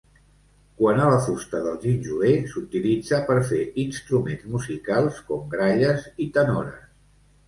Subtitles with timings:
[0.77, 6.81] Quant a la fusta del ginjoler, s'utilitza per fer instruments musicals com gralles i tenores.